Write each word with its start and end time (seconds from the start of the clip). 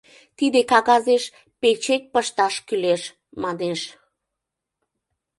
Тиде 0.37 0.59
кагазеш 0.71 1.23
печет 1.61 2.03
пышташ 2.13 2.55
кӱлеш, 2.67 3.01
манеш. 3.41 3.81